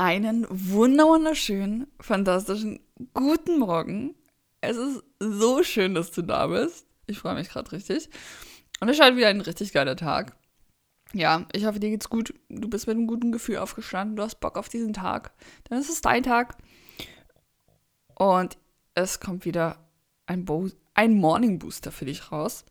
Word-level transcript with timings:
Einen 0.00 0.46
wunderschönen, 0.48 1.88
fantastischen 1.98 2.78
guten 3.14 3.58
Morgen. 3.58 4.14
Es 4.60 4.76
ist 4.76 5.02
so 5.18 5.64
schön, 5.64 5.96
dass 5.96 6.12
du 6.12 6.22
da 6.22 6.46
bist. 6.46 6.86
Ich 7.08 7.18
freue 7.18 7.34
mich 7.34 7.48
gerade 7.48 7.72
richtig. 7.72 8.08
Und 8.78 8.88
es 8.88 9.00
halt 9.00 9.16
wieder 9.16 9.26
ein 9.26 9.40
richtig 9.40 9.72
geiler 9.72 9.96
Tag. 9.96 10.36
Ja, 11.14 11.48
ich 11.52 11.66
hoffe, 11.66 11.80
dir 11.80 11.90
geht's 11.90 12.08
gut. 12.08 12.32
Du 12.48 12.70
bist 12.70 12.86
mit 12.86 12.96
einem 12.96 13.08
guten 13.08 13.32
Gefühl 13.32 13.58
aufgestanden. 13.58 14.14
Du 14.14 14.22
hast 14.22 14.38
Bock 14.38 14.56
auf 14.56 14.68
diesen 14.68 14.92
Tag. 14.92 15.32
Dann 15.64 15.80
ist 15.80 15.90
es 15.90 16.00
dein 16.00 16.22
Tag. 16.22 16.56
Und 18.14 18.56
es 18.94 19.18
kommt 19.18 19.44
wieder 19.44 19.84
ein, 20.26 20.44
Bo 20.44 20.68
ein 20.94 21.16
Morning 21.16 21.58
Booster 21.58 21.90
für 21.90 22.04
dich 22.04 22.30
raus. 22.30 22.64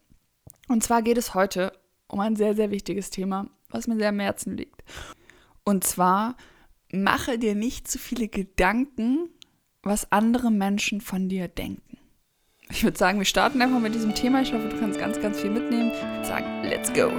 Und 0.69 0.81
zwar 0.81 1.01
geht 1.01 1.17
es 1.17 1.33
heute 1.33 1.73
um 2.07 2.21
ein 2.21 2.37
sehr, 2.37 2.55
sehr 2.55 2.71
wichtiges 2.71 3.09
Thema, 3.09 3.49
was 3.69 3.87
mir 3.87 3.97
sehr 3.97 4.09
am 4.09 4.19
Herzen 4.21 4.55
liegt. 4.55 4.81
Und 5.65 5.83
zwar 5.83 6.37
mache 6.91 7.37
dir 7.37 7.55
nicht 7.55 7.87
zu 7.87 7.99
viele 7.99 8.27
Gedanken, 8.27 9.29
was 9.83 10.11
andere 10.11 10.51
Menschen 10.51 11.01
von 11.01 11.29
dir 11.29 11.47
denken. 11.47 11.97
Ich 12.69 12.83
würde 12.83 12.97
sagen, 12.97 13.17
wir 13.19 13.25
starten 13.25 13.61
einfach 13.61 13.79
mit 13.79 13.95
diesem 13.95 14.13
Thema. 14.13 14.41
Ich 14.41 14.53
hoffe, 14.53 14.67
du 14.67 14.77
kannst 14.77 14.99
ganz, 14.99 15.19
ganz 15.21 15.39
viel 15.39 15.49
mitnehmen. 15.49 15.91
Ich 15.93 16.01
würde 16.01 16.27
sagen, 16.27 16.63
let's 16.63 16.91
go. 16.91 17.11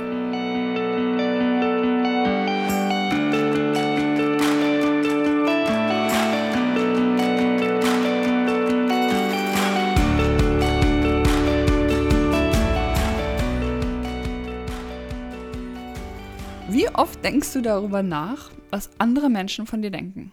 Wie 16.71 16.89
oft 16.91 17.25
denkst 17.25 17.55
du 17.55 17.63
darüber 17.63 18.03
nach, 18.03 18.51
was 18.71 18.91
andere 18.99 19.31
Menschen 19.31 19.67
von 19.67 19.83
dir 19.83 19.91
denken? 19.91 20.33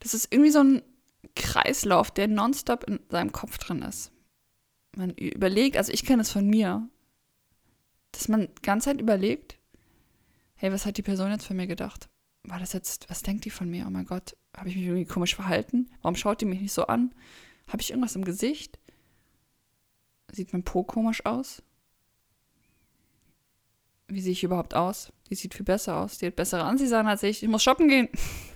Das 0.00 0.14
ist 0.14 0.32
irgendwie 0.32 0.50
so 0.50 0.60
ein 0.60 0.82
Kreislauf, 1.34 2.10
der 2.10 2.28
nonstop 2.28 2.84
in 2.84 3.00
seinem 3.08 3.32
Kopf 3.32 3.58
drin 3.58 3.82
ist. 3.82 4.12
Man 4.96 5.10
überlegt, 5.10 5.76
also 5.76 5.92
ich 5.92 6.04
kenne 6.04 6.22
es 6.22 6.30
von 6.30 6.46
mir, 6.46 6.88
dass 8.12 8.28
man 8.28 8.42
die 8.42 8.62
ganze 8.62 8.86
Zeit 8.86 9.00
überlegt, 9.00 9.58
hey, 10.54 10.72
was 10.72 10.86
hat 10.86 10.96
die 10.96 11.02
Person 11.02 11.30
jetzt 11.30 11.46
von 11.46 11.56
mir 11.56 11.66
gedacht? 11.66 12.08
War 12.44 12.58
das 12.58 12.72
jetzt, 12.72 13.10
was 13.10 13.22
denkt 13.22 13.44
die 13.44 13.50
von 13.50 13.68
mir? 13.68 13.84
Oh 13.86 13.90
mein 13.90 14.06
Gott, 14.06 14.36
habe 14.56 14.68
ich 14.68 14.76
mich 14.76 14.84
irgendwie 14.84 15.04
komisch 15.04 15.34
verhalten? 15.34 15.90
Warum 16.02 16.16
schaut 16.16 16.40
die 16.40 16.46
mich 16.46 16.60
nicht 16.60 16.72
so 16.72 16.86
an? 16.86 17.14
Habe 17.68 17.82
ich 17.82 17.90
irgendwas 17.90 18.16
im 18.16 18.24
Gesicht? 18.24 18.78
Sieht 20.32 20.52
mein 20.52 20.64
Po 20.64 20.82
komisch 20.82 21.24
aus? 21.26 21.62
wie 24.08 24.20
sehe 24.20 24.32
ich 24.32 24.42
überhaupt 24.42 24.74
aus? 24.74 25.12
Die 25.30 25.34
sieht 25.34 25.54
viel 25.54 25.64
besser 25.64 25.96
aus. 25.96 26.18
Die 26.18 26.26
hat 26.26 26.36
bessere 26.36 26.64
Ansicht 26.64 26.92
als 26.92 27.22
ich. 27.22 27.42
Ich 27.42 27.48
muss 27.48 27.62
shoppen 27.62 27.88
gehen. 27.88 28.08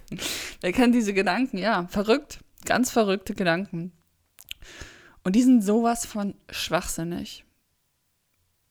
Wer 0.60 0.72
kennt 0.72 0.94
diese 0.94 1.14
Gedanken? 1.14 1.58
Ja, 1.58 1.86
verrückt. 1.88 2.40
Ganz 2.64 2.90
verrückte 2.90 3.34
Gedanken. 3.34 3.92
Und 5.24 5.36
die 5.36 5.42
sind 5.42 5.62
sowas 5.62 6.06
von 6.06 6.34
schwachsinnig. 6.50 7.44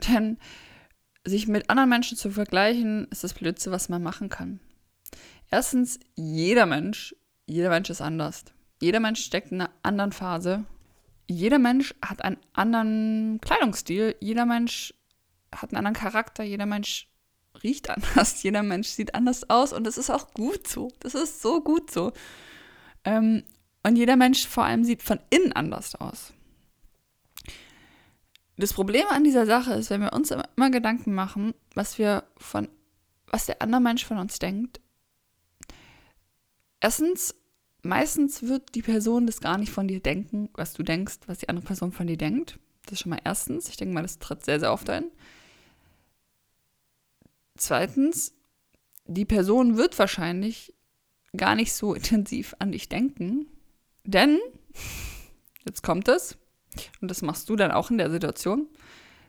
Denn 0.08 0.38
sich 1.24 1.48
mit 1.48 1.70
anderen 1.70 1.90
Menschen 1.90 2.18
zu 2.18 2.32
vergleichen, 2.32 3.08
ist 3.12 3.24
das 3.24 3.34
Blödste, 3.34 3.72
was 3.72 3.90
man 3.90 4.02
machen 4.02 4.30
kann. 4.30 4.60
Erstens, 5.50 6.00
jeder 6.16 6.66
Mensch, 6.66 7.16
jeder 7.46 7.70
Mensch 7.70 7.90
ist 7.90 8.02
anders. 8.02 8.46
Jeder 8.82 9.00
Mensch 9.00 9.24
steckt 9.24 9.52
in 9.52 9.62
einer 9.62 9.72
anderen 9.84 10.12
Phase. 10.12 10.66
Jeder 11.28 11.60
Mensch 11.60 11.94
hat 12.04 12.24
einen 12.24 12.38
anderen 12.54 13.40
Kleidungsstil. 13.42 14.16
Jeder 14.20 14.46
Mensch 14.46 14.94
hat 15.54 15.70
einen 15.70 15.78
anderen 15.78 15.96
Charakter, 15.96 16.44
jeder 16.44 16.66
Mensch 16.66 17.11
riecht 17.64 17.90
anders, 17.90 18.44
jeder 18.44 18.64
Mensch 18.64 18.90
sieht 18.90 19.16
anders 19.16 19.50
aus 19.50 19.74
und 19.74 19.86
das 19.86 19.98
ist 19.98 20.10
auch 20.10 20.34
gut 20.34 20.68
so. 20.68 20.92
Das 21.00 21.16
ist 21.16 21.42
so 21.42 21.62
gut 21.62 21.92
so. 21.92 22.12
Ähm, 23.04 23.44
und 23.84 23.96
jeder 23.96 24.16
Mensch 24.16 24.48
vor 24.48 24.64
allem 24.64 24.84
sieht 24.84 25.02
von 25.02 25.20
innen 25.30 25.54
anders 25.54 25.96
aus. 25.96 26.34
Das 28.58 28.74
Problem 28.74 29.06
an 29.10 29.24
dieser 29.24 29.48
Sache 29.48 29.74
ist, 29.74 29.90
wenn 29.90 30.02
wir 30.02 30.14
uns 30.14 30.30
immer 30.30 30.70
Gedanken 30.70 31.14
machen, 31.16 31.56
was 31.74 31.98
wir 31.98 32.24
von, 32.38 32.68
was 33.26 33.48
der 33.48 33.62
andere 33.62 33.82
Mensch 33.82 34.06
von 34.06 34.20
uns 34.20 34.38
denkt. 34.38 34.80
Erstens, 36.80 37.34
meistens 37.82 38.44
wird 38.44 38.76
die 38.76 38.84
Person 38.84 39.26
das 39.26 39.42
gar 39.42 39.58
nicht 39.58 39.72
von 39.72 39.88
dir 39.88 40.00
denken, 40.00 40.50
was 40.54 40.74
du 40.74 40.84
denkst, 40.84 41.20
was 41.26 41.40
die 41.40 41.50
andere 41.50 41.66
Person 41.66 41.92
von 41.92 42.06
dir 42.06 42.18
denkt. 42.18 42.60
Das 42.84 42.94
ist 42.94 43.00
schon 43.02 43.12
mal 43.12 43.22
erstens. 43.24 43.70
Ich 43.70 43.78
denke 43.78 43.94
mal, 43.96 44.04
das 44.04 44.20
tritt 44.20 44.46
sehr, 44.46 44.60
sehr 44.60 44.74
oft 44.74 44.90
ein. 44.90 45.06
Zweitens, 47.62 48.34
die 49.06 49.24
Person 49.24 49.78
wird 49.78 50.00
wahrscheinlich 50.00 50.74
gar 51.38 51.54
nicht 51.54 51.74
so 51.74 51.94
intensiv 51.94 52.56
an 52.58 52.72
dich 52.72 52.90
denken, 52.90 53.46
denn, 54.04 54.40
jetzt 55.64 55.84
kommt 55.84 56.08
es, 56.08 56.40
und 57.02 57.12
das 57.12 57.22
machst 57.22 57.48
du 57.50 57.56
dann 57.56 57.72
auch 57.72 57.92
in 57.92 58.00
der 58.00 58.10
Situation, 58.10 58.68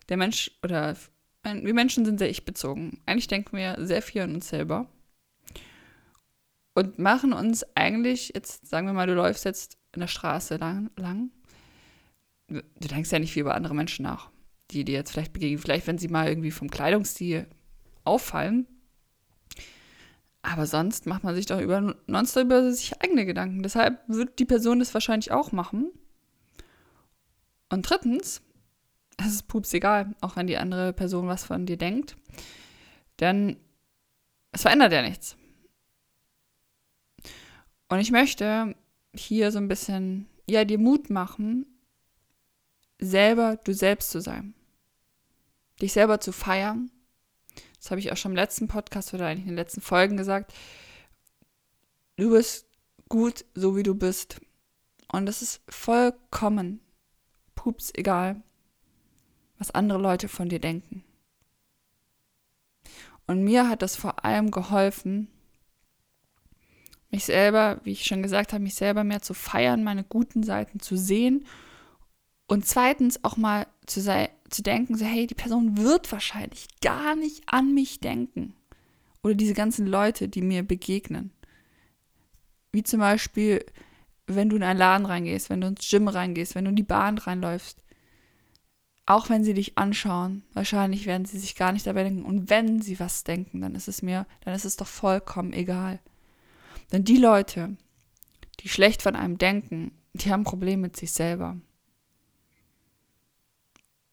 der 0.09 0.16
Mensch 0.16 0.50
oder 0.62 0.97
wir 1.44 1.75
Menschen 1.75 2.06
sind 2.06 2.19
sehr 2.19 2.31
ich-bezogen. 2.31 3.03
Eigentlich 3.04 3.26
denken 3.26 3.54
wir 3.54 3.76
sehr 3.84 4.00
viel 4.00 4.22
an 4.22 4.37
uns 4.37 4.49
selber 4.49 4.88
und 6.72 6.99
machen 6.99 7.34
uns 7.34 7.64
eigentlich, 7.75 8.32
jetzt 8.34 8.66
sagen 8.66 8.87
wir 8.87 8.94
mal, 8.94 9.06
du 9.06 9.14
läufst 9.14 9.44
jetzt 9.44 9.76
in 9.93 10.00
der 10.00 10.09
Straße 10.09 10.56
lang, 10.56 10.91
lang 10.97 11.31
du 12.49 12.88
denkst 12.88 13.12
ja 13.12 13.19
nicht 13.19 13.32
viel 13.32 13.43
über 13.43 13.56
andere 13.56 13.75
Menschen 13.75 14.04
nach, 14.04 14.31
die 14.70 14.87
dir 14.87 14.94
jetzt 14.94 15.10
vielleicht 15.10 15.34
begegnen. 15.34 15.59
Vielleicht, 15.59 15.87
wenn 15.87 15.99
sie 15.99 16.09
mal 16.09 16.28
irgendwie 16.28 16.50
vom 16.50 16.70
Kleidungsstil 16.70 17.47
auffallen. 18.05 18.67
Aber 20.43 20.67
sonst 20.67 21.07
macht 21.07 21.23
man 21.23 21.35
sich 21.35 21.47
doch 21.47 21.61
über, 21.61 21.95
nonstop 22.07 22.45
über 22.45 22.73
sich 22.73 23.01
eigene 23.01 23.25
Gedanken. 23.25 23.63
Deshalb 23.63 24.03
wird 24.09 24.39
die 24.39 24.45
Person 24.45 24.81
das 24.81 24.93
wahrscheinlich 24.93 25.31
auch 25.31 25.53
machen. 25.53 25.91
Und 27.71 27.89
drittens, 27.89 28.43
es 29.17 29.27
ist 29.27 29.49
pups 29.49 29.73
egal, 29.73 30.15
auch 30.21 30.37
wenn 30.37 30.47
die 30.47 30.59
andere 30.59 30.93
Person 30.93 31.29
was 31.29 31.45
von 31.45 31.65
dir 31.65 31.77
denkt. 31.77 32.17
Denn 33.21 33.57
es 34.51 34.62
verändert 34.62 34.93
ja 34.93 35.03
nichts. 35.03 35.37
Und 37.89 38.01
ich 38.01 38.11
möchte 38.11 38.75
hier 39.15 39.53
so 39.53 39.59
ein 39.59 39.69
bisschen, 39.69 40.27
ja, 40.49 40.65
dir 40.65 40.79
Mut 40.79 41.09
machen, 41.09 41.67
selber 42.99 43.57
du 43.57 43.75
selbst 43.75 44.11
zu 44.11 44.21
sein. 44.21 44.55
Dich 45.81 45.93
selber 45.93 46.21
zu 46.21 46.33
feiern 46.33 46.91
das 47.82 47.91
habe 47.91 47.98
ich 47.98 48.12
auch 48.12 48.16
schon 48.16 48.32
im 48.32 48.37
letzten 48.37 48.69
Podcast 48.69 49.12
oder 49.12 49.26
eigentlich 49.26 49.41
in 49.41 49.48
den 49.48 49.56
letzten 49.56 49.81
Folgen 49.81 50.16
gesagt, 50.16 50.54
du 52.16 52.31
bist 52.31 52.66
gut, 53.09 53.44
so 53.54 53.76
wie 53.76 53.82
du 53.82 53.97
bist. 53.97 54.41
Und 55.10 55.26
das 55.26 55.43
ist 55.43 55.60
vollkommen 55.69 56.81
pups 57.56 57.91
egal, 57.94 58.41
was 59.59 59.72
andere 59.72 59.98
Leute 59.98 60.28
von 60.28 60.48
dir 60.48 60.60
denken. 60.60 61.03
Und 63.26 63.43
mir 63.43 63.69
hat 63.69 63.82
das 63.82 63.97
vor 63.97 64.25
allem 64.25 64.53
geholfen, 64.53 65.26
mich 67.10 67.25
selber, 67.25 67.81
wie 67.82 67.93
ich 67.93 68.04
schon 68.04 68.22
gesagt 68.22 68.53
habe, 68.53 68.62
mich 68.62 68.76
selber 68.76 69.03
mehr 69.03 69.22
zu 69.22 69.34
feiern, 69.34 69.82
meine 69.82 70.04
guten 70.04 70.44
Seiten 70.44 70.78
zu 70.78 70.97
sehen 70.97 71.44
und 72.53 72.67
zweitens 72.67 73.25
auch 73.25 73.39
mal 73.39 73.67
zu, 73.87 74.03
sei, 74.03 74.29
zu 74.51 74.63
denken, 74.63 74.95
so 74.99 75.07
hey, 75.07 75.27
die 75.27 75.35
Person 75.35 75.79
wird 75.79 76.13
wahrscheinlich 76.13 76.69
gar 76.83 77.17
nicht 77.17 77.45
an 77.47 77.73
mich 77.73 77.99
denken. 78.01 78.53
Oder 79.23 79.35
diese 79.35 79.55
ganzen 79.55 79.87
Leute, 79.87 80.29
die 80.29 80.43
mir 80.43 80.62
begegnen. 80.62 81.31
Wie 82.71 82.83
zum 82.83 83.01
Beispiel, 83.01 83.65
wenn 84.27 84.51
du 84.51 84.57
in 84.57 84.65
einen 84.65 84.79
Laden 84.79 85.07
reingehst, 85.07 85.49
wenn 85.49 85.62
du 85.62 85.69
ins 85.69 85.89
Gym 85.89 86.09
reingehst, 86.09 86.55
wenn 86.55 86.67
du 86.67 86.69
in 86.69 86.77
die 86.77 86.83
Bahn 86.83 87.17
reinläufst. 87.17 87.79
Auch 89.07 89.31
wenn 89.31 89.45
sie 89.45 89.55
dich 89.55 89.79
anschauen, 89.79 90.43
wahrscheinlich 90.53 91.07
werden 91.07 91.25
sie 91.25 91.39
sich 91.39 91.57
gar 91.57 91.73
nicht 91.73 91.87
dabei 91.87 92.03
denken. 92.03 92.23
Und 92.23 92.51
wenn 92.51 92.83
sie 92.83 93.01
was 93.01 93.25
denken, 93.25 93.62
dann 93.62 93.75
ist 93.75 93.89
es 93.89 94.03
mir, 94.03 94.27
dann 94.45 94.53
ist 94.53 94.67
es 94.67 94.77
doch 94.77 94.87
vollkommen 94.87 95.55
egal. 95.55 96.01
Denn 96.93 97.03
die 97.03 97.17
Leute, 97.17 97.79
die 98.61 98.69
schlecht 98.69 99.00
von 99.00 99.17
einem 99.17 99.38
denken, 99.38 99.93
die 100.12 100.31
haben 100.31 100.44
Probleme 100.44 100.82
mit 100.82 100.97
sich 100.99 101.12
selber. 101.12 101.56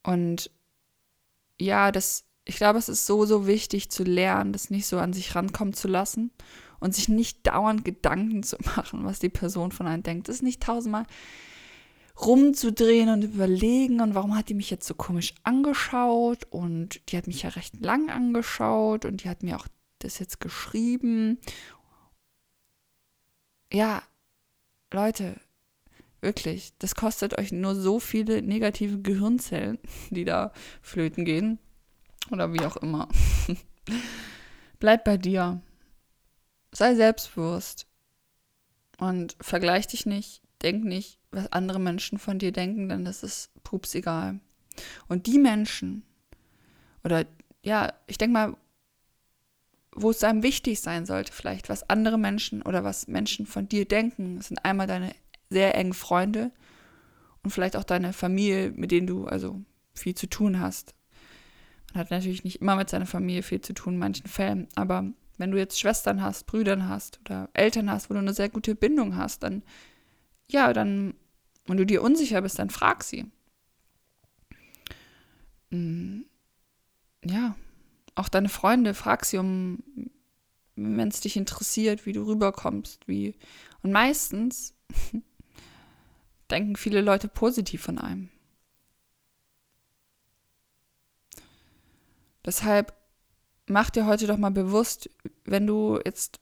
Und 0.02 0.50
ja, 1.58 1.92
das, 1.92 2.24
ich 2.44 2.56
glaube, 2.56 2.78
es 2.78 2.88
ist 2.88 3.06
so, 3.06 3.24
so 3.26 3.46
wichtig 3.46 3.90
zu 3.90 4.02
lernen, 4.02 4.52
das 4.52 4.70
nicht 4.70 4.86
so 4.86 4.98
an 4.98 5.12
sich 5.12 5.34
rankommen 5.34 5.74
zu 5.74 5.88
lassen 5.88 6.30
und 6.80 6.94
sich 6.94 7.08
nicht 7.08 7.46
dauernd 7.46 7.84
Gedanken 7.84 8.42
zu 8.42 8.56
machen, 8.76 9.04
was 9.04 9.18
die 9.18 9.28
Person 9.28 9.72
von 9.72 9.86
einem 9.86 10.02
denkt. 10.02 10.28
Das 10.28 10.36
ist 10.36 10.42
nicht 10.42 10.62
tausendmal 10.62 11.06
rumzudrehen 12.20 13.08
und 13.08 13.24
überlegen 13.24 14.00
und 14.00 14.14
warum 14.14 14.36
hat 14.36 14.48
die 14.48 14.54
mich 14.54 14.70
jetzt 14.70 14.86
so 14.86 14.94
komisch 14.94 15.34
angeschaut 15.42 16.46
und 16.50 17.00
die 17.10 17.16
hat 17.16 17.26
mich 17.26 17.42
ja 17.42 17.50
recht 17.50 17.80
lang 17.80 18.10
angeschaut 18.10 19.04
und 19.04 19.24
die 19.24 19.28
hat 19.28 19.42
mir 19.42 19.56
auch 19.56 19.66
das 20.00 20.18
jetzt 20.18 20.40
geschrieben. 20.40 21.38
Ja, 23.72 24.02
Leute, 24.92 25.40
Wirklich, 26.20 26.74
das 26.78 26.94
kostet 26.94 27.38
euch 27.38 27.50
nur 27.50 27.74
so 27.74 27.98
viele 27.98 28.42
negative 28.42 29.00
Gehirnzellen, 29.00 29.78
die 30.10 30.24
da 30.24 30.52
flöten 30.82 31.24
gehen. 31.24 31.58
Oder 32.30 32.52
wie 32.52 32.64
auch 32.64 32.76
immer. 32.76 33.08
Bleib 34.78 35.04
bei 35.04 35.16
dir. 35.16 35.60
sei 36.72 36.94
selbstbewusst 36.94 37.86
und 38.98 39.36
vergleich 39.40 39.86
dich 39.86 40.06
nicht, 40.06 40.42
denk 40.62 40.84
nicht, 40.84 41.18
was 41.32 41.50
andere 41.52 41.80
Menschen 41.80 42.18
von 42.18 42.38
dir 42.38 42.52
denken, 42.52 42.88
denn 42.88 43.04
das 43.04 43.22
ist 43.22 43.50
pups 43.64 43.94
egal. 43.94 44.40
Und 45.08 45.26
die 45.26 45.38
Menschen, 45.38 46.04
oder 47.02 47.24
ja, 47.62 47.92
ich 48.06 48.18
denke 48.18 48.34
mal, 48.34 48.56
wo 49.92 50.10
es 50.10 50.22
einem 50.22 50.42
wichtig 50.42 50.80
sein 50.80 51.06
sollte, 51.06 51.32
vielleicht, 51.32 51.68
was 51.68 51.88
andere 51.90 52.18
Menschen 52.18 52.62
oder 52.62 52.84
was 52.84 53.08
Menschen 53.08 53.46
von 53.46 53.68
dir 53.68 53.86
denken, 53.86 54.40
sind 54.40 54.64
einmal 54.64 54.86
deine 54.86 55.14
sehr 55.50 55.74
engen 55.74 55.92
Freunde 55.92 56.52
und 57.42 57.50
vielleicht 57.50 57.76
auch 57.76 57.84
deine 57.84 58.12
Familie, 58.12 58.70
mit 58.70 58.90
denen 58.90 59.06
du 59.06 59.26
also 59.26 59.60
viel 59.94 60.14
zu 60.14 60.28
tun 60.28 60.60
hast. 60.60 60.94
Man 61.92 62.00
hat 62.02 62.10
natürlich 62.10 62.44
nicht 62.44 62.60
immer 62.60 62.76
mit 62.76 62.88
seiner 62.88 63.06
Familie 63.06 63.42
viel 63.42 63.60
zu 63.60 63.72
tun 63.72 63.94
in 63.94 63.98
manchen 63.98 64.28
Fällen, 64.28 64.68
aber 64.76 65.04
wenn 65.38 65.50
du 65.50 65.58
jetzt 65.58 65.80
Schwestern 65.80 66.22
hast, 66.22 66.46
Brüdern 66.46 66.88
hast 66.88 67.18
oder 67.20 67.48
Eltern 67.54 67.90
hast, 67.90 68.10
wo 68.10 68.14
du 68.14 68.20
eine 68.20 68.34
sehr 68.34 68.48
gute 68.48 68.74
Bindung 68.74 69.16
hast, 69.16 69.42
dann 69.42 69.62
ja, 70.48 70.72
dann 70.72 71.14
und 71.66 71.76
du 71.76 71.86
dir 71.86 72.02
unsicher 72.02 72.42
bist, 72.42 72.58
dann 72.58 72.70
frag 72.70 73.04
sie. 73.04 73.26
Mm, 75.70 76.22
ja, 77.24 77.54
auch 78.14 78.28
deine 78.28 78.48
Freunde, 78.48 78.92
frag 78.94 79.24
sie 79.24 79.38
um, 79.38 79.78
wenn 80.74 81.08
es 81.08 81.20
dich 81.20 81.36
interessiert, 81.36 82.06
wie 82.06 82.12
du 82.12 82.22
rüberkommst, 82.22 83.06
wie. 83.06 83.36
Und 83.82 83.92
meistens 83.92 84.74
denken 86.50 86.76
viele 86.76 87.00
Leute 87.00 87.28
positiv 87.28 87.82
von 87.82 87.98
einem. 87.98 88.30
Deshalb 92.44 92.94
mach 93.66 93.90
dir 93.90 94.06
heute 94.06 94.26
doch 94.26 94.38
mal 94.38 94.50
bewusst, 94.50 95.10
wenn 95.44 95.66
du 95.66 96.00
jetzt 96.04 96.40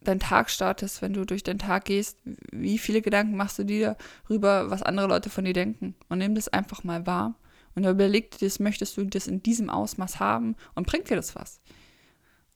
deinen 0.00 0.20
Tag 0.20 0.50
startest, 0.50 1.02
wenn 1.02 1.12
du 1.12 1.24
durch 1.24 1.42
den 1.42 1.58
Tag 1.58 1.84
gehst, 1.84 2.18
wie 2.52 2.78
viele 2.78 3.02
Gedanken 3.02 3.36
machst 3.36 3.58
du 3.58 3.64
dir 3.64 3.96
darüber, 4.22 4.70
was 4.70 4.82
andere 4.82 5.08
Leute 5.08 5.28
von 5.28 5.44
dir 5.44 5.52
denken? 5.52 5.94
Und 6.08 6.18
nimm 6.18 6.34
das 6.34 6.48
einfach 6.48 6.84
mal 6.84 7.06
wahr 7.06 7.34
und 7.74 7.84
überleg 7.84 8.30
dir 8.30 8.46
das, 8.46 8.60
möchtest 8.60 8.96
du 8.96 9.04
das 9.04 9.26
in 9.26 9.42
diesem 9.42 9.68
Ausmaß 9.68 10.20
haben 10.20 10.56
und 10.74 10.86
bringt 10.86 11.10
dir 11.10 11.16
das 11.16 11.36
was? 11.36 11.60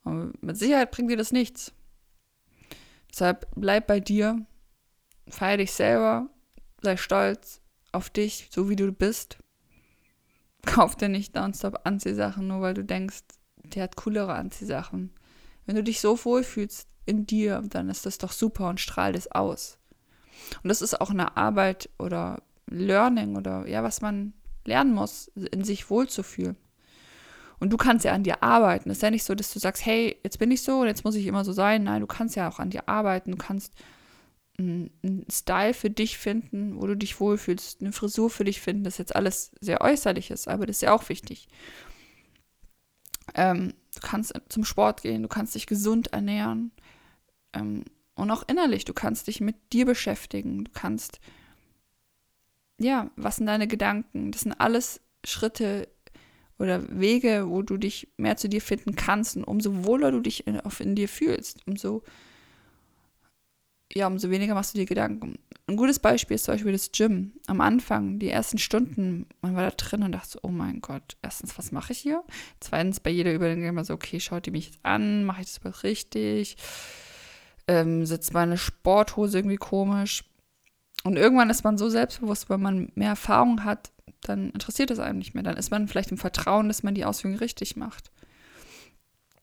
Und 0.05 0.43
mit 0.43 0.56
Sicherheit 0.56 0.90
bringt 0.90 1.11
dir 1.11 1.16
das 1.16 1.32
nichts. 1.32 1.72
Deshalb 3.11 3.46
bleib 3.55 3.87
bei 3.87 4.00
dir, 4.00 4.44
feier 5.28 5.58
dich 5.58 5.72
selber, 5.72 6.28
sei 6.84 6.96
stolz 6.96 7.60
auf 7.92 8.10
dich, 8.10 8.48
so 8.50 8.69
wie 8.69 8.76
du 8.76 8.92
bist. 8.92 9.38
Kauf 10.66 10.96
dir 10.96 11.08
nicht 11.08 11.34
nonstop 11.34 11.81
Anziehsachen, 11.84 12.46
nur 12.46 12.60
weil 12.60 12.75
du 12.75 12.84
denkst, 12.84 13.22
der 13.62 13.84
hat 13.84 13.96
coolere 13.96 14.34
Anziehsachen. 14.34 15.10
Wenn 15.66 15.76
du 15.76 15.82
dich 15.82 16.00
so 16.00 16.22
wohlfühlst 16.25 16.88
in 17.06 17.26
dir, 17.26 17.62
dann 17.69 17.88
ist 17.88 18.06
das 18.06 18.19
doch 18.19 18.32
super 18.32 18.69
und 18.69 18.81
strahlt 18.81 19.16
es 19.16 19.31
aus. 19.31 19.78
Und 20.62 20.69
das 20.69 20.82
ist 20.82 21.00
auch 21.00 21.10
eine 21.10 21.36
Arbeit 21.36 21.88
oder 21.98 22.42
Learning 22.66 23.37
oder 23.37 23.66
ja, 23.66 23.82
was 23.82 24.00
man 24.00 24.32
lernen 24.64 24.94
muss, 24.94 25.28
in 25.28 25.64
sich 25.64 25.90
wohlzufühlen. 25.90 26.56
Und 27.60 27.70
du 27.70 27.76
kannst 27.76 28.04
ja 28.04 28.12
an 28.12 28.25
dir 28.25 28.42
arbeiten. 28.42 28.90
Es 28.90 28.98
ist 28.98 29.02
ja 29.02 29.10
nicht 29.10 29.25
so, 29.25 29.34
dass 29.34 29.52
du 29.52 29.58
sagst, 29.58 29.87
hey, 29.87 30.19
jetzt 30.22 30.38
bin 30.38 30.50
ich 30.50 30.62
so 30.62 30.80
und 30.80 30.87
jetzt 30.87 31.04
muss 31.04 31.14
ich 31.14 31.26
immer 31.26 31.44
so 31.44 31.52
sein. 31.52 31.84
Nein, 31.84 32.00
du 32.00 32.06
kannst 32.06 32.37
ja 32.37 32.48
auch 32.48 32.58
an 32.58 32.70
dir 32.70 32.88
arbeiten. 32.88 33.30
Du 33.30 33.37
kannst 33.38 33.72
einen 34.58 35.26
Style 35.30 35.74
für 35.74 35.90
dich 35.90 36.16
finden, 36.18 36.80
wo 36.80 36.86
du 36.86 36.96
dich 36.96 37.18
wohlfühlst, 37.18 37.80
eine 37.80 37.92
Frisur 37.92 38.30
für 38.30 38.44
dich 38.44 38.60
finden, 38.60 38.84
das 38.84 38.98
jetzt 38.98 39.16
alles 39.16 39.50
sehr 39.60 39.80
äußerlich 39.80 40.30
ist, 40.30 40.48
aber 40.48 40.66
das 40.66 40.76
ist 40.76 40.82
ja 40.82 40.92
auch 40.92 41.08
wichtig. 41.08 41.48
Ähm, 43.34 43.74
du 43.94 44.00
kannst 44.00 44.34
zum 44.48 44.64
Sport 44.64 45.02
gehen, 45.02 45.22
du 45.22 45.28
kannst 45.28 45.54
dich 45.54 45.66
gesund 45.66 46.12
ernähren 46.12 46.70
ähm, 47.52 47.84
und 48.14 48.30
auch 48.30 48.44
innerlich, 48.46 48.84
du 48.84 48.92
kannst 48.92 49.26
dich 49.26 49.40
mit 49.40 49.56
dir 49.72 49.86
beschäftigen, 49.86 50.64
du 50.64 50.70
kannst, 50.72 51.20
ja, 52.78 53.10
was 53.16 53.36
sind 53.36 53.46
deine 53.46 53.66
Gedanken? 53.66 54.30
Das 54.30 54.42
sind 54.42 54.52
alles 54.52 55.00
Schritte 55.24 55.88
oder 56.58 57.00
Wege, 57.00 57.46
wo 57.48 57.62
du 57.62 57.76
dich 57.76 58.08
mehr 58.16 58.36
zu 58.36 58.48
dir 58.48 58.60
finden 58.60 58.94
kannst 58.94 59.36
und 59.36 59.44
umso 59.44 59.84
wohler 59.84 60.12
du 60.12 60.20
dich 60.20 60.46
in, 60.46 60.60
in 60.78 60.94
dir 60.94 61.08
fühlst, 61.08 61.66
umso 61.66 62.02
ja, 63.94 64.08
umso 64.08 64.31
weniger 64.31 64.55
machst 64.55 64.75
du 64.75 64.79
dir 64.79 64.87
Gedanken. 64.87 65.38
Ein 65.67 65.76
gutes 65.76 65.99
Beispiel 65.99 66.35
ist 66.35 66.44
zum 66.44 66.55
Beispiel 66.55 66.73
das 66.73 66.91
Gym. 66.93 67.32
Am 67.46 67.61
Anfang, 67.61 68.19
die 68.19 68.29
ersten 68.29 68.58
Stunden, 68.58 69.26
man 69.41 69.55
war 69.55 69.62
da 69.62 69.70
drin 69.70 70.02
und 70.02 70.12
dachte 70.12 70.31
so, 70.32 70.38
oh 70.43 70.49
mein 70.49 70.81
Gott, 70.81 71.17
erstens, 71.23 71.56
was 71.56 71.73
mache 71.73 71.93
ich 71.93 72.00
hier? 72.00 72.23
Zweitens, 72.61 73.00
bei 73.00 73.11
jeder 73.11 73.32
Übung 73.32 73.62
immer 73.62 73.85
so, 73.85 73.94
okay, 73.94 74.20
schaut 74.20 74.46
die 74.46 74.50
mich 74.50 74.67
jetzt 74.67 74.85
an, 74.85 75.25
mache 75.25 75.43
ich 75.43 75.46
das 75.46 75.64
was 75.64 75.85
richtig? 75.85 76.56
Ähm, 77.67 78.05
sitzt 78.05 78.35
meine 78.35 78.58
Sporthose 78.58 79.38
irgendwie 79.38 79.56
komisch? 79.56 80.25
Und 81.05 81.17
irgendwann 81.17 81.50
ist 81.50 81.64
man 81.64 81.79
so 81.79 81.88
selbstbewusst, 81.88 82.50
weil 82.50 82.58
man 82.58 82.90
mehr 82.94 83.11
Erfahrung 83.11 83.64
hat, 83.64 83.90
dann 84.23 84.50
interessiert 84.50 84.90
es 84.90 84.99
einem 84.99 85.19
nicht 85.19 85.35
mehr. 85.35 85.43
Dann 85.43 85.56
ist 85.56 85.70
man 85.70 85.87
vielleicht 85.88 86.11
im 86.11 86.19
Vertrauen, 86.19 86.69
dass 86.69 86.82
man 86.82 86.94
die 86.94 87.05
Ausführung 87.05 87.38
richtig 87.38 87.76
macht. 87.76 88.11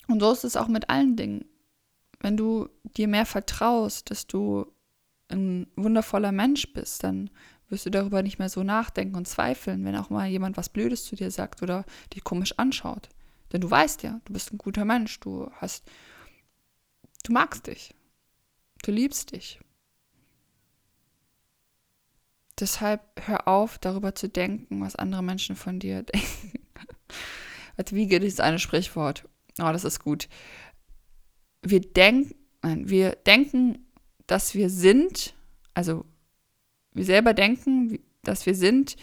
Und 0.08 0.20
so 0.20 0.32
ist 0.32 0.44
es 0.44 0.58
auch 0.58 0.68
mit 0.68 0.90
allen 0.90 1.16
Dingen 1.16 1.46
wenn 2.22 2.38
du 2.38 2.70
dir 2.84 3.08
mehr 3.08 3.26
vertraust, 3.26 4.12
dass 4.12 4.28
du 4.28 4.72
ein 5.30 5.68
wundervoller 5.76 6.32
Mensch 6.32 6.72
bist, 6.74 7.04
dann 7.04 7.30
wirst 7.70 7.86
du 7.86 7.90
darüber 7.90 8.22
nicht 8.22 8.38
mehr 8.38 8.50
so 8.50 8.64
nachdenken 8.64 9.16
und 9.16 9.28
zweifeln, 9.28 9.84
wenn 9.86 9.96
auch 9.96 10.10
mal 10.10 10.28
jemand 10.28 10.58
was 10.58 10.70
Blödes 10.70 11.06
zu 11.06 11.16
dir 11.16 11.32
sagt 11.32 11.62
oder 11.62 11.86
dich 12.14 12.24
komisch 12.24 12.54
anschaut. 12.58 13.10
Denn 13.52 13.62
du 13.62 13.72
weißt 13.72 14.04
ja, 14.04 14.22
du 14.26 14.34
bist 14.34 14.54
ein 14.54 14.58
guter 14.58 14.86
Mensch, 14.86 15.20
du 15.20 15.50
hast, 15.54 15.84
du 17.24 17.34
magst 17.34 17.68
dich, 17.68 17.96
du 18.84 18.92
liebst 18.92 19.32
dich. 19.32 19.60
Deshalb 22.60 23.02
hör 23.26 23.48
auf, 23.48 23.80
darüber 23.80 24.14
zu 24.14 24.30
denken, 24.30 24.82
was 24.82 24.96
andere 24.96 25.24
Menschen 25.24 25.56
von 25.56 25.80
dir 25.80 26.04
denken. 26.04 26.60
wie 27.90 28.08
geht 28.08 28.22
dieses 28.22 28.40
eine 28.40 28.60
Sprichwort? 28.60 29.28
Oh, 29.60 29.72
das 29.72 29.86
ist 29.86 30.02
gut 30.02 30.28
wir 31.62 31.82
denken, 31.82 32.36
nein, 32.62 32.90
wir 32.90 33.16
denken, 33.16 33.86
dass 34.28 34.56
wir 34.56 34.70
sind, 34.70 35.34
also 35.74 36.06
wir 36.94 37.06
selber 37.06 37.34
denken, 37.34 38.00
dass 38.24 38.46
wir 38.46 38.56
sind, 38.56 38.96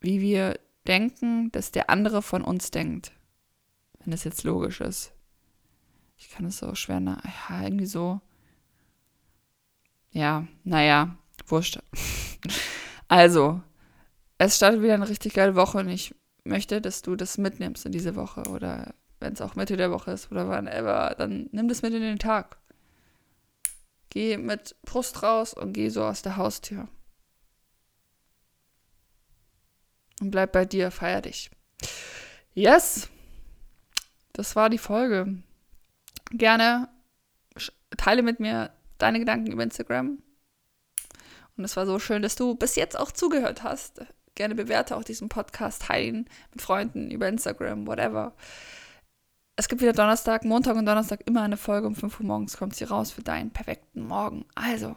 wie 0.00 0.20
wir 0.20 0.58
denken, 0.86 1.50
dass 1.52 1.70
der 1.72 1.90
andere 1.90 2.22
von 2.22 2.42
uns 2.42 2.70
denkt. 2.70 3.12
Wenn 4.00 4.10
das 4.10 4.24
jetzt 4.24 4.42
logisch 4.44 4.80
ist. 4.80 5.12
Ich 6.16 6.30
kann 6.30 6.44
es 6.46 6.58
so 6.58 6.74
schwer, 6.74 7.00
na, 7.00 7.22
ja, 7.24 7.62
irgendwie 7.62 7.86
so. 7.86 8.20
Ja, 10.10 10.46
naja, 10.64 11.16
wurscht. 11.46 11.80
also, 13.08 13.60
es 14.38 14.56
startet 14.56 14.82
wieder 14.82 14.94
eine 14.94 15.08
richtig 15.08 15.34
geile 15.34 15.54
Woche 15.54 15.78
und 15.78 15.88
ich 15.88 16.14
möchte, 16.44 16.80
dass 16.80 17.02
du 17.02 17.16
das 17.16 17.38
mitnimmst 17.38 17.86
in 17.86 17.92
diese 17.92 18.16
Woche 18.16 18.42
oder 18.50 18.94
wenn 19.22 19.32
es 19.32 19.40
auch 19.40 19.54
Mitte 19.54 19.76
der 19.76 19.90
Woche 19.90 20.10
ist 20.10 20.30
oder 20.30 20.48
whenever, 20.48 21.14
dann 21.16 21.48
nimm 21.52 21.68
das 21.68 21.82
mit 21.82 21.94
in 21.94 22.02
den 22.02 22.18
Tag. 22.18 22.58
Geh 24.10 24.36
mit 24.36 24.76
Brust 24.82 25.22
raus 25.22 25.54
und 25.54 25.72
geh 25.72 25.88
so 25.88 26.04
aus 26.04 26.22
der 26.22 26.36
Haustür. 26.36 26.88
Und 30.20 30.30
bleib 30.30 30.52
bei 30.52 30.64
dir, 30.64 30.90
feier 30.90 31.22
dich. 31.22 31.50
Yes, 32.54 33.08
das 34.32 34.54
war 34.54 34.68
die 34.68 34.78
Folge. 34.78 35.42
Gerne 36.30 36.88
teile 37.96 38.22
mit 38.22 38.40
mir 38.40 38.72
deine 38.98 39.18
Gedanken 39.18 39.52
über 39.52 39.62
Instagram. 39.62 40.22
Und 41.56 41.64
es 41.64 41.76
war 41.76 41.86
so 41.86 41.98
schön, 41.98 42.22
dass 42.22 42.36
du 42.36 42.54
bis 42.54 42.76
jetzt 42.76 42.98
auch 42.98 43.12
zugehört 43.12 43.62
hast. 43.62 44.04
Gerne 44.34 44.54
bewerte 44.54 44.96
auch 44.96 45.04
diesen 45.04 45.28
Podcast, 45.28 45.82
teilen 45.82 46.28
mit 46.52 46.62
Freunden 46.62 47.10
über 47.10 47.28
Instagram, 47.28 47.86
whatever. 47.86 48.34
Es 49.62 49.68
gibt 49.68 49.80
wieder 49.80 49.92
Donnerstag, 49.92 50.44
Montag 50.44 50.74
und 50.74 50.86
Donnerstag 50.86 51.20
immer 51.24 51.42
eine 51.42 51.56
Folge. 51.56 51.86
Um 51.86 51.94
5 51.94 52.18
Uhr 52.18 52.26
morgens 52.26 52.56
kommt 52.56 52.74
sie 52.74 52.82
raus 52.82 53.12
für 53.12 53.22
deinen 53.22 53.52
perfekten 53.52 54.04
Morgen. 54.04 54.44
Also, 54.56 54.96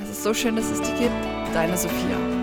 es 0.00 0.08
ist 0.08 0.22
so 0.22 0.32
schön, 0.32 0.54
dass 0.54 0.70
es 0.70 0.80
dich 0.80 0.96
gibt. 1.00 1.12
Deine 1.52 1.76
Sophia. 1.76 2.37